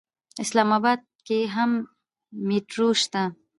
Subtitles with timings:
[0.43, 1.71] اسلام اباد کې هم
[2.47, 3.23] میټرو شته.